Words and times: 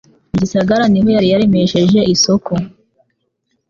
Mu 0.31 0.35
gisagara 0.41 0.83
niho 0.91 1.09
yari 1.15 1.27
yaremesheje 1.33 1.99
isoko 2.13 2.51